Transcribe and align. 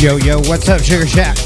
Yo, 0.00 0.16
yo, 0.16 0.38
what's 0.48 0.66
up, 0.70 0.80
Sugar 0.80 1.06
Shack? 1.06 1.36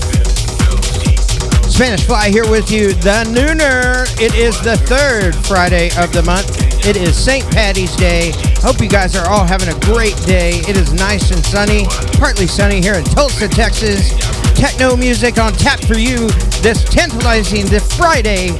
Spanish 1.67 2.07
Fly 2.07 2.31
here 2.31 2.49
with 2.49 2.71
you, 2.71 2.95
the 2.95 3.27
Nooner. 3.27 4.07
It 4.21 4.33
is 4.37 4.61
the 4.61 4.77
third 4.87 5.35
Friday 5.45 5.91
of 5.99 6.13
the 6.13 6.23
month. 6.23 6.87
It 6.87 6.97
is 6.97 7.17
St. 7.17 7.45
Patty's 7.51 7.97
Day. 7.97 8.31
Hope 8.59 8.81
you 8.81 8.89
guys 8.89 9.17
are 9.17 9.29
all 9.29 9.45
having 9.45 9.75
a 9.75 9.81
great 9.81 10.15
day. 10.25 10.61
It 10.69 10.77
is 10.77 10.93
nice 10.93 11.33
and 11.33 11.45
sunny, 11.45 11.87
partly 12.17 12.47
sunny 12.47 12.81
here 12.81 12.95
in 12.95 13.03
Tulsa, 13.03 13.49
Texas. 13.49 14.15
Techno 14.55 14.97
music 14.97 15.37
on 15.39 15.53
tap 15.55 15.81
for 15.81 15.99
you 15.99 16.29
this 16.63 16.85
tantalizing 16.85 17.67
this 17.67 17.93
Friday 17.97 18.51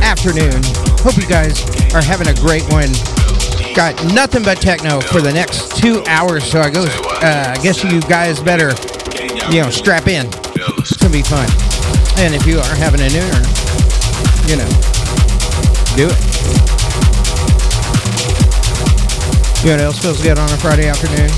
afternoon. 0.00 0.62
Hope 1.04 1.18
you 1.18 1.28
guys 1.28 1.60
are 1.92 2.02
having 2.02 2.28
a 2.28 2.34
great 2.40 2.64
one. 2.72 2.88
Got 3.76 4.02
nothing 4.14 4.42
but 4.42 4.56
techno 4.56 5.00
for 5.02 5.20
the 5.20 5.30
next 5.30 5.76
two 5.76 6.02
hours, 6.06 6.44
so 6.50 6.60
I. 6.60 6.70
Uh, 6.70 7.54
I 7.54 7.62
guess 7.62 7.84
you 7.84 8.00
guys 8.00 8.40
better, 8.40 8.70
you 9.52 9.60
know, 9.60 9.68
strap 9.68 10.08
in. 10.08 10.26
It's 10.78 10.96
gonna 10.96 11.12
be 11.12 11.20
fun. 11.20 11.46
And 12.16 12.34
if 12.34 12.46
you 12.46 12.58
are 12.58 12.74
having 12.74 13.02
a 13.02 13.08
nooner, 13.12 13.44
you 14.48 14.56
know, 14.56 14.68
do 15.94 16.08
it. 16.08 16.36
You 19.62 19.72
know 19.72 19.76
what 19.76 19.80
else 19.80 19.98
feels 19.98 20.22
good 20.22 20.38
on 20.38 20.50
a 20.50 20.56
Friday 20.56 20.88
afternoon? 20.88 21.28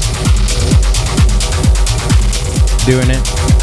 Doing 2.86 3.10
it. 3.10 3.57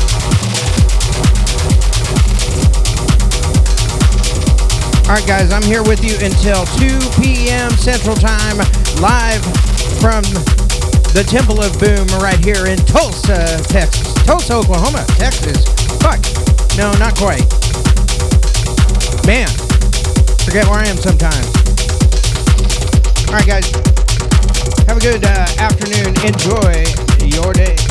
All 5.06 5.14
right, 5.14 5.28
guys, 5.28 5.54
I'm 5.54 5.62
here 5.62 5.84
with 5.84 6.04
you 6.04 6.16
until 6.26 6.66
2 6.82 7.22
p.m. 7.22 7.70
Central 7.78 8.16
Time, 8.16 8.58
live 8.98 9.44
from 10.02 10.26
the 11.14 11.24
Temple 11.30 11.62
of 11.62 11.78
Boom 11.78 12.08
right 12.18 12.44
here 12.44 12.66
in 12.66 12.80
Tulsa, 12.90 13.62
Texas. 13.70 14.16
Tulsa, 14.26 14.56
Oklahoma, 14.56 15.06
Texas. 15.10 15.62
Fuck. 16.02 16.26
No, 16.76 16.92
not 16.98 17.14
quite. 17.22 17.46
Man, 19.30 19.46
forget 20.42 20.66
where 20.66 20.82
I 20.82 20.90
am 20.90 20.98
sometimes. 20.98 21.54
All 23.30 23.38
right, 23.38 23.46
guys, 23.46 23.70
have 24.90 24.98
a 24.98 25.06
good 25.06 25.24
uh, 25.24 25.46
afternoon. 25.62 26.18
Enjoy 26.26 26.82
your 27.30 27.54
day. 27.54 27.85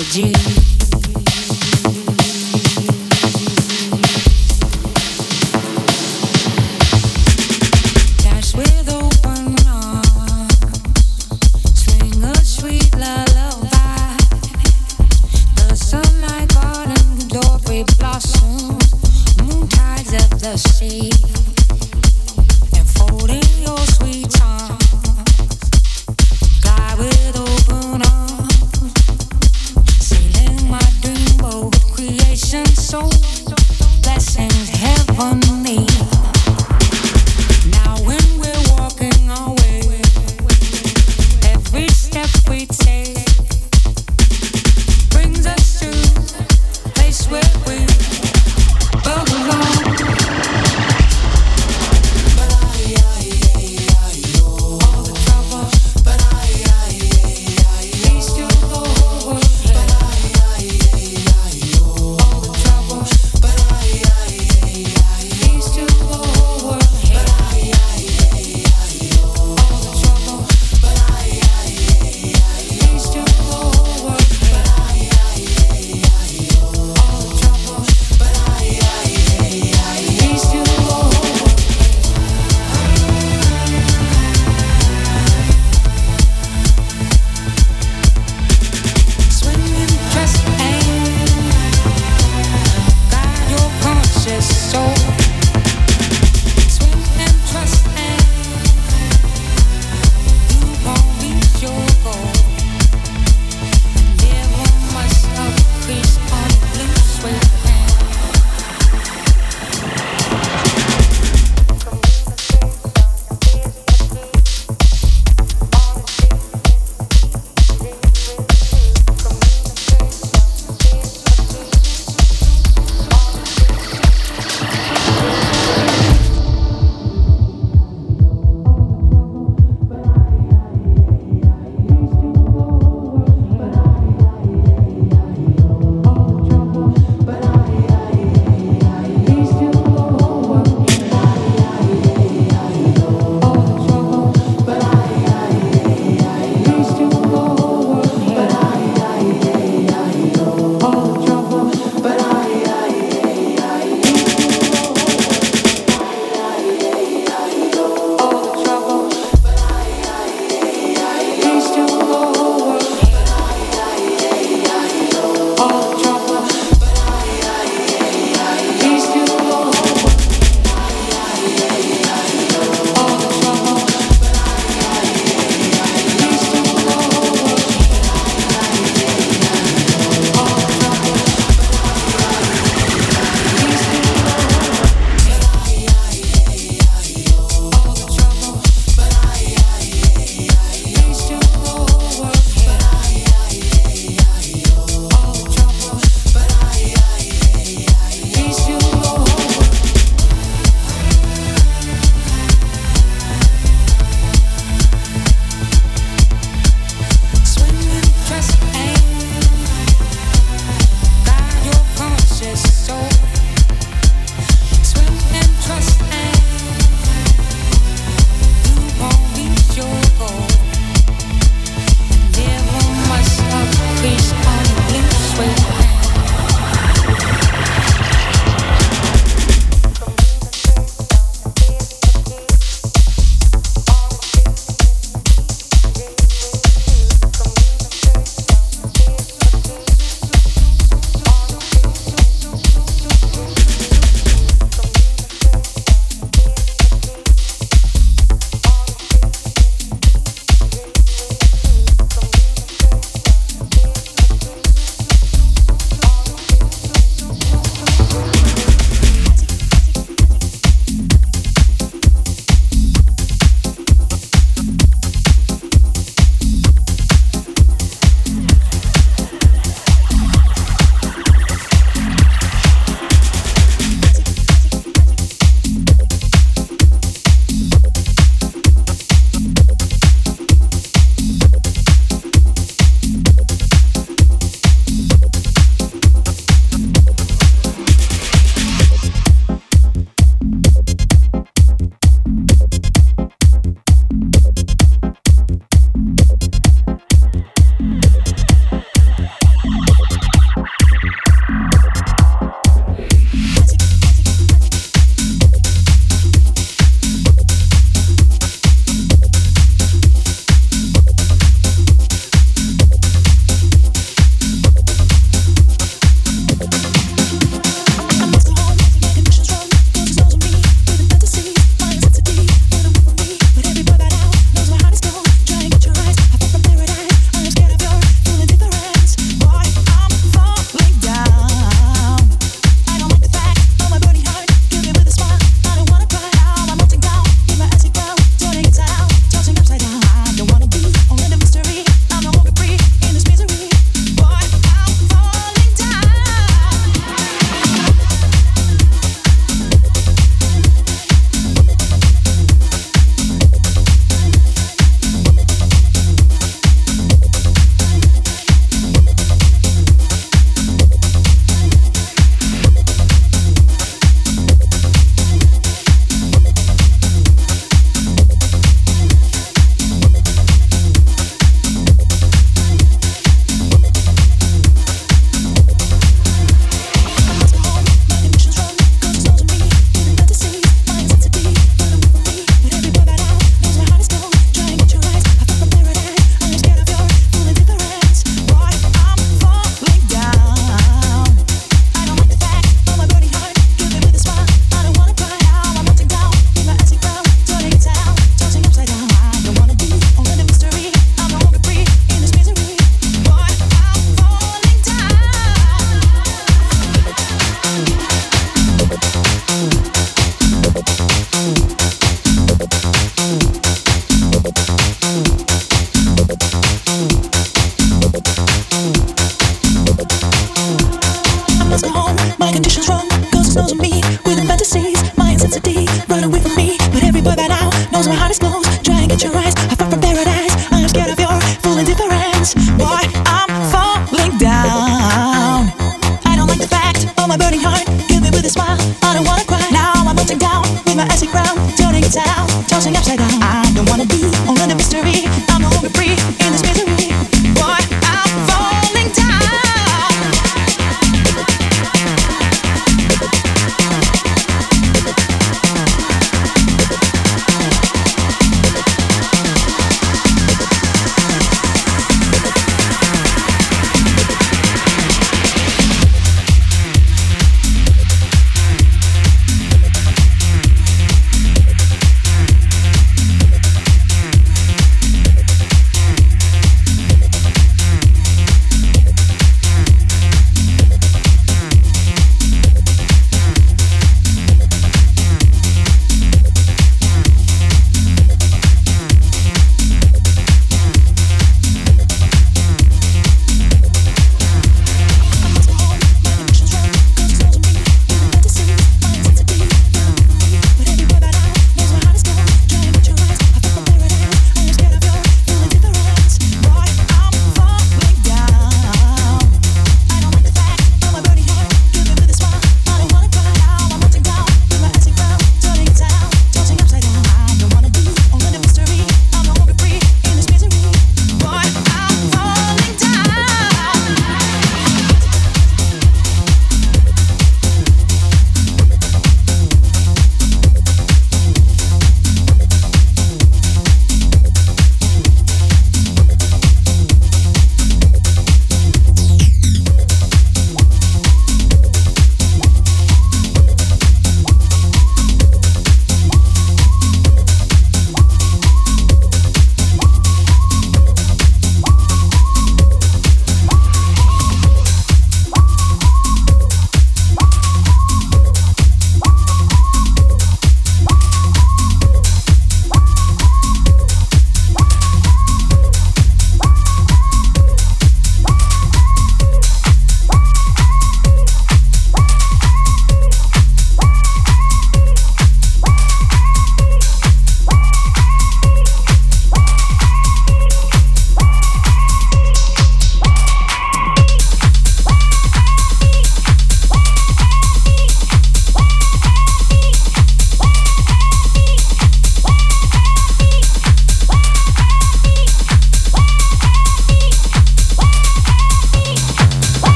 energy. 0.00 0.69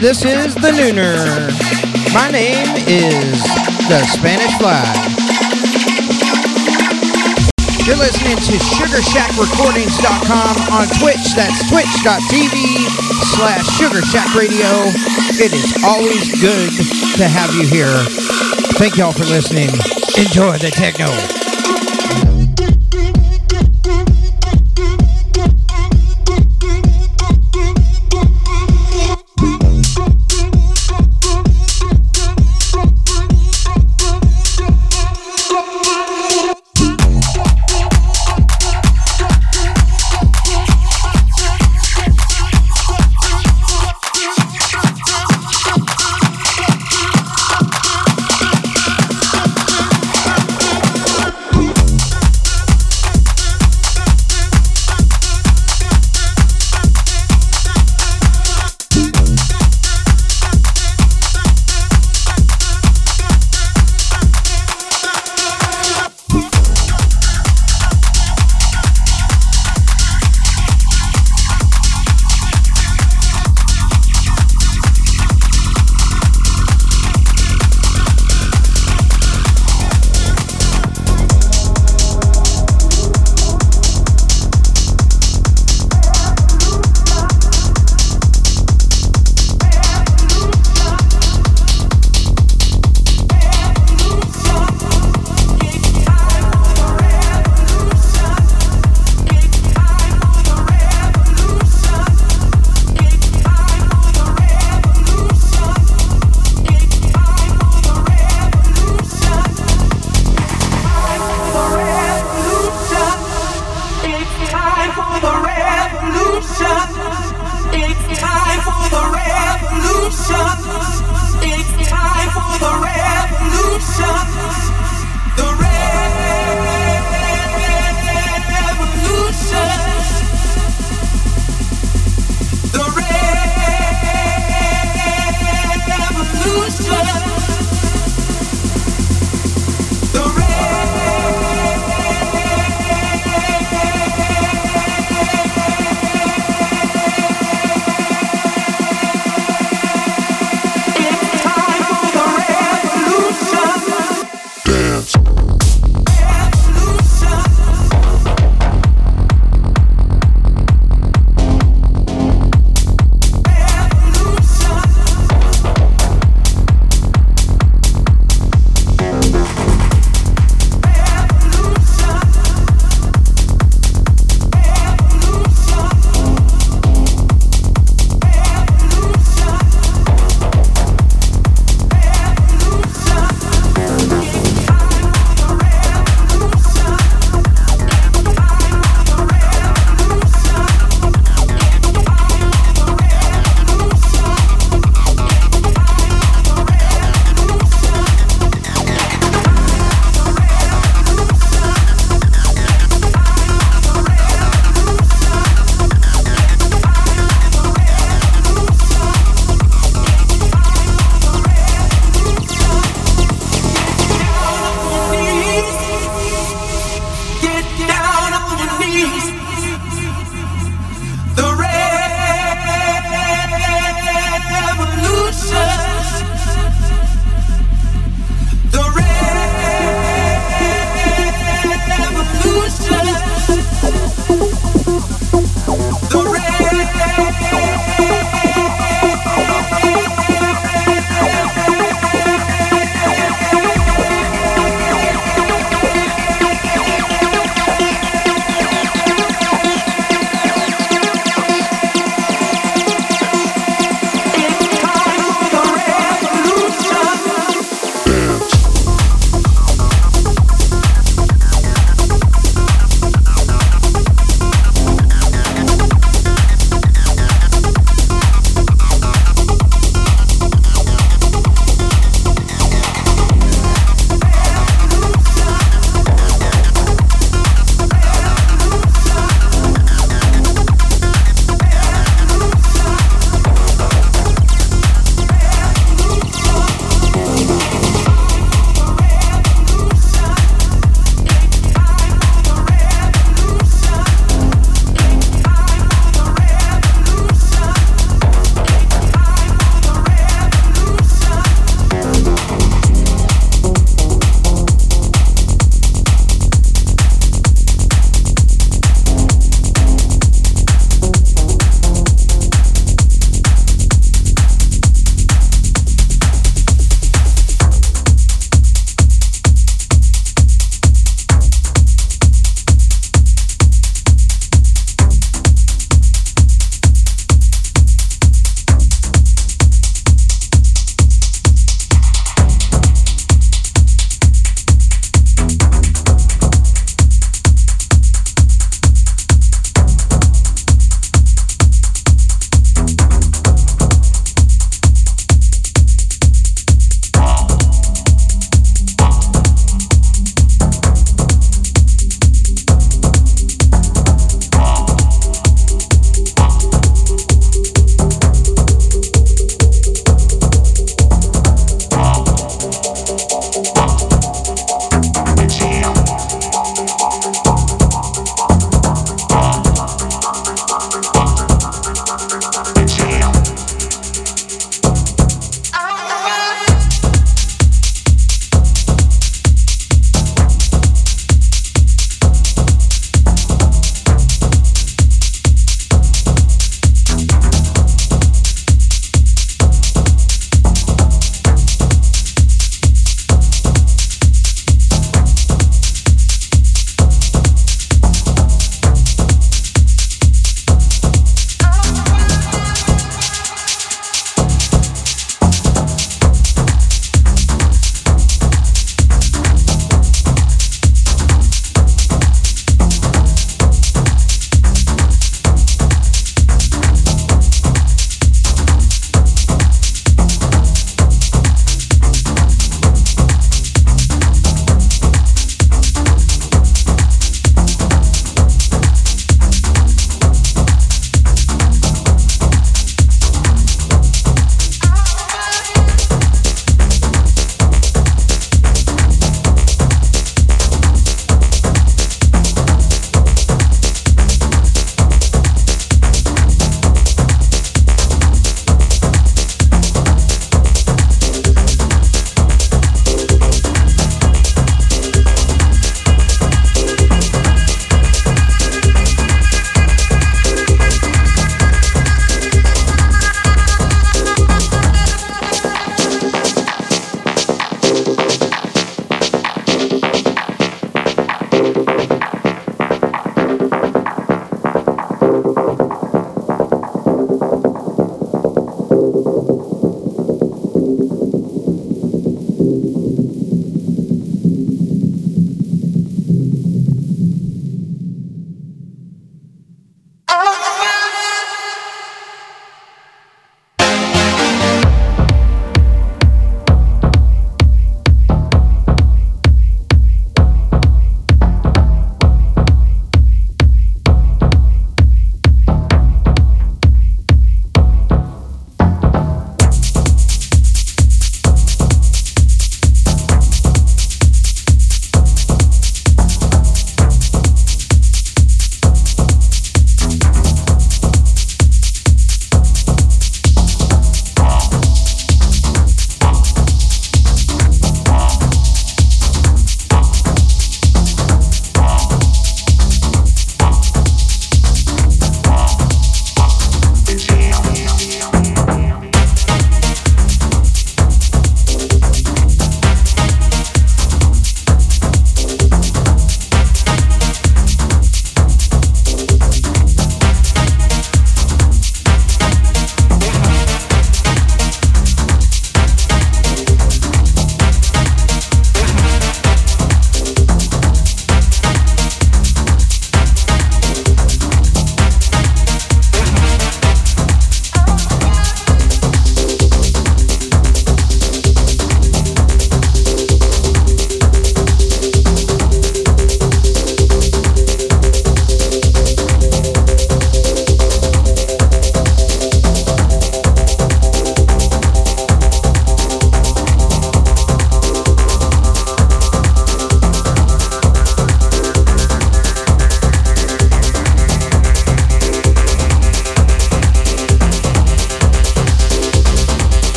This 0.00 0.24
is 0.24 0.54
the 0.54 0.72
Nooner. 0.72 1.52
My 2.14 2.30
name 2.30 2.66
is 2.88 3.42
the 3.84 4.00
Spanish 4.08 4.56
Fly. 4.56 4.80
You're 7.84 7.98
listening 8.00 8.36
to 8.36 8.52
SugarShackRecordings.com 8.80 10.72
on 10.72 10.86
Twitch. 11.00 11.34
That's 11.36 11.68
twitch.tv 11.68 12.88
slash 13.36 13.66
SugarShackRadio. 13.78 14.88
It 15.38 15.52
is 15.52 15.84
always 15.84 16.40
good 16.40 16.72
to 17.18 17.28
have 17.28 17.54
you 17.54 17.66
here. 17.66 17.92
Thank 18.78 18.96
y'all 18.96 19.12
for 19.12 19.24
listening. 19.24 19.68
Enjoy 20.16 20.56
the 20.56 20.70
techno. 20.72 21.39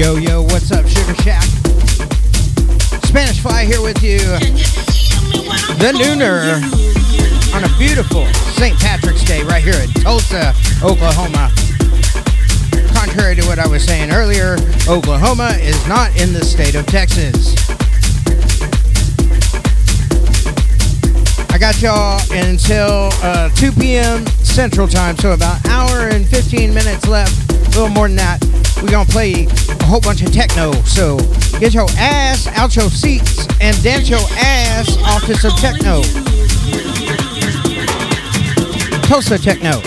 Yo, 0.00 0.16
yo, 0.16 0.40
what's 0.40 0.72
up, 0.72 0.86
Sugar 0.88 1.14
Shack? 1.16 1.42
Spanish 3.04 3.38
Fly 3.40 3.66
here 3.66 3.82
with 3.82 4.02
you. 4.02 4.16
The 5.76 5.92
Nooner 5.92 6.56
on 7.54 7.64
a 7.64 7.78
beautiful 7.78 8.24
St. 8.56 8.78
Patrick's 8.78 9.22
Day 9.24 9.42
right 9.42 9.62
here 9.62 9.74
in 9.74 9.90
Tulsa, 9.90 10.54
Oklahoma. 10.82 11.52
Contrary 12.94 13.36
to 13.36 13.46
what 13.46 13.58
I 13.58 13.68
was 13.68 13.84
saying 13.84 14.10
earlier, 14.10 14.56
Oklahoma 14.88 15.50
is 15.60 15.86
not 15.86 16.18
in 16.18 16.32
the 16.32 16.46
state 16.46 16.76
of 16.76 16.86
Texas. 16.86 17.54
I 21.50 21.58
got 21.58 21.82
y'all 21.82 22.22
until 22.32 23.10
uh, 23.22 23.50
2 23.50 23.72
p.m. 23.72 24.26
Central 24.28 24.88
Time, 24.88 25.18
so 25.18 25.32
about 25.32 25.62
hour 25.68 26.08
and 26.08 26.26
15 26.26 26.72
minutes 26.72 27.06
left, 27.06 27.52
a 27.52 27.68
little 27.78 27.90
more 27.90 28.08
than 28.08 28.16
that. 28.16 28.42
We're 28.82 28.88
gonna 28.88 29.04
play 29.04 29.44
a 29.44 29.69
whole 29.90 30.00
bunch 30.00 30.22
of 30.22 30.32
techno, 30.32 30.70
so 30.84 31.18
get 31.58 31.74
your 31.74 31.88
ass 31.98 32.46
out 32.54 32.76
your 32.76 32.88
seats 32.88 33.44
and 33.60 33.76
dance 33.82 34.08
your 34.08 34.20
ass 34.38 34.96
off 35.02 35.26
to 35.26 35.34
some 35.34 35.50
techno. 35.56 36.00
Tulsa 39.02 39.36
Techno. 39.36 39.82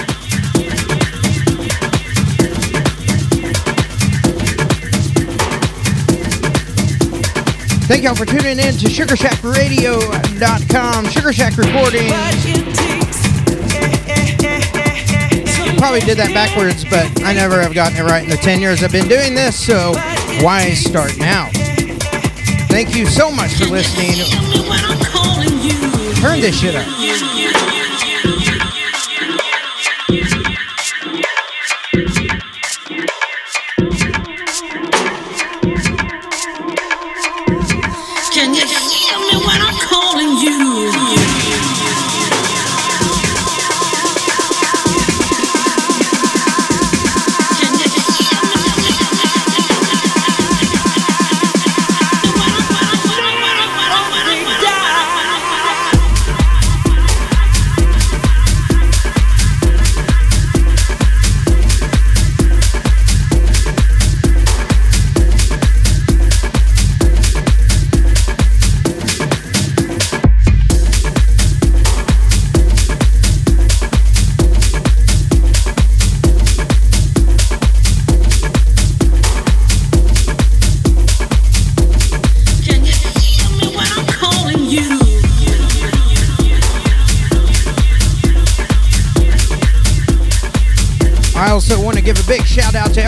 Thank 7.88 8.04
y'all 8.04 8.16
for 8.16 8.26
tuning 8.26 8.60
in 8.60 8.76
to 8.76 8.90
SugarShackRadio.com, 8.90 11.06
Sugar 11.12 11.32
Shack 11.32 11.56
Recording. 11.56 12.12
Probably 15.84 16.00
did 16.00 16.18
that 16.18 16.34
backwards, 16.34 16.86
but 16.86 17.12
I 17.24 17.34
never 17.34 17.62
have 17.62 17.74
gotten 17.74 17.98
it 17.98 18.04
right 18.04 18.24
in 18.24 18.30
the 18.30 18.38
10 18.38 18.62
years 18.62 18.82
I've 18.84 18.94
been 18.94 19.10
doing 19.10 19.36
this, 19.36 19.54
so 19.54 19.92
why 20.40 20.74
start 20.76 21.18
now? 21.18 21.50
Thank 22.72 22.96
you 22.96 23.06
so 23.06 23.30
much 23.30 23.56
for 23.56 23.66
listening. 23.66 24.14
Turn 26.22 26.40
this 26.40 26.58
shit 26.58 26.76
up. 26.76 27.73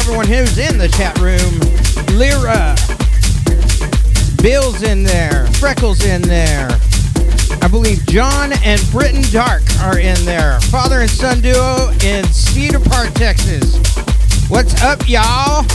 Everyone 0.08 0.28
who's 0.28 0.58
in 0.58 0.78
the 0.78 0.88
chat 0.88 1.18
room. 1.20 1.60
Lyra, 2.18 2.76
Bill's 4.42 4.84
in 4.84 5.04
there, 5.04 5.48
Freckles 5.54 6.06
in 6.06 6.22
there. 6.22 6.68
I 7.62 7.68
believe 7.68 8.06
John 8.06 8.54
and 8.64 8.82
Britton 8.92 9.24
Dark 9.32 9.64
are 9.82 10.00
in 10.00 10.16
there. 10.26 10.60
Father 10.70 11.02
and 11.02 11.10
son 11.10 11.42
duo 11.42 11.92
in 12.04 12.24
Cedar 12.26 12.80
Park, 12.80 13.14
Texas. 13.14 13.78
What's 14.48 14.82
up, 14.84 15.08
y'all? 15.08 15.66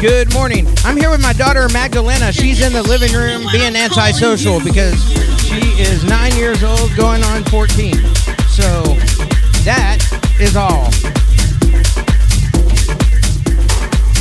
Good 0.00 0.32
morning. 0.32 0.66
I'm 0.84 0.96
here 0.96 1.10
with 1.10 1.20
my 1.20 1.32
daughter 1.32 1.68
Magdalena. 1.68 2.32
She's 2.32 2.64
in 2.64 2.72
the 2.72 2.82
living 2.82 3.12
room 3.12 3.46
being 3.52 3.76
antisocial 3.76 4.60
because 4.60 4.98
she 5.42 5.60
is 5.80 6.04
nine 6.04 6.34
years 6.36 6.62
old, 6.62 6.94
going 6.96 7.22
on 7.24 7.44
14. 7.44 7.94
So 8.48 8.82
that 9.64 9.98
is 10.40 10.56
all. 10.56 10.90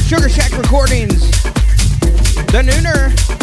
Sugar 0.07 0.29
Shack 0.29 0.57
Recordings, 0.57 1.29
The 2.53 2.63
Nooner. 2.63 3.36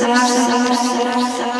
Bye. 0.00 1.59